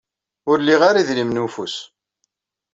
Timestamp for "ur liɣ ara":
0.49-1.01